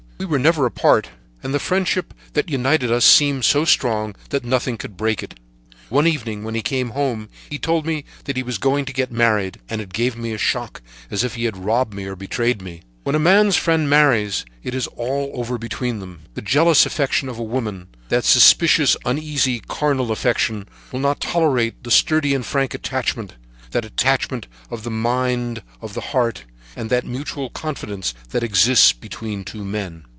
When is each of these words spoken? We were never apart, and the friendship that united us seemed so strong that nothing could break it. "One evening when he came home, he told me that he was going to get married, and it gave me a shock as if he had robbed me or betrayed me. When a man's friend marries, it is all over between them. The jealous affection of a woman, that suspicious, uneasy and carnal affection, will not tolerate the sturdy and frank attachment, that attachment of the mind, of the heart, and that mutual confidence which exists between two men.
We 0.21 0.27
were 0.27 0.37
never 0.37 0.67
apart, 0.67 1.09
and 1.41 1.51
the 1.51 1.57
friendship 1.59 2.13
that 2.33 2.47
united 2.47 2.91
us 2.91 3.03
seemed 3.05 3.43
so 3.43 3.65
strong 3.65 4.15
that 4.29 4.45
nothing 4.45 4.77
could 4.77 4.95
break 4.95 5.23
it. 5.23 5.39
"One 5.89 6.05
evening 6.05 6.43
when 6.43 6.53
he 6.53 6.61
came 6.61 6.91
home, 6.91 7.27
he 7.49 7.57
told 7.57 7.87
me 7.87 8.05
that 8.25 8.37
he 8.37 8.43
was 8.43 8.59
going 8.59 8.85
to 8.85 8.93
get 8.93 9.11
married, 9.11 9.59
and 9.67 9.81
it 9.81 9.91
gave 9.91 10.15
me 10.15 10.31
a 10.31 10.37
shock 10.37 10.83
as 11.09 11.23
if 11.23 11.33
he 11.33 11.45
had 11.45 11.57
robbed 11.65 11.95
me 11.95 12.05
or 12.05 12.15
betrayed 12.15 12.61
me. 12.61 12.83
When 13.01 13.15
a 13.15 13.19
man's 13.19 13.55
friend 13.55 13.89
marries, 13.89 14.45
it 14.61 14.75
is 14.75 14.85
all 14.95 15.31
over 15.33 15.57
between 15.57 15.97
them. 15.97 16.19
The 16.35 16.43
jealous 16.43 16.85
affection 16.85 17.27
of 17.27 17.39
a 17.39 17.43
woman, 17.43 17.87
that 18.09 18.23
suspicious, 18.23 18.95
uneasy 19.03 19.55
and 19.55 19.67
carnal 19.69 20.11
affection, 20.11 20.69
will 20.91 20.99
not 20.99 21.19
tolerate 21.19 21.83
the 21.83 21.89
sturdy 21.89 22.35
and 22.35 22.45
frank 22.45 22.75
attachment, 22.75 23.33
that 23.71 23.85
attachment 23.85 24.45
of 24.69 24.83
the 24.83 24.91
mind, 24.91 25.63
of 25.81 25.95
the 25.95 26.01
heart, 26.13 26.43
and 26.75 26.91
that 26.91 27.07
mutual 27.07 27.49
confidence 27.49 28.13
which 28.29 28.43
exists 28.43 28.91
between 28.93 29.43
two 29.43 29.65
men. 29.65 30.05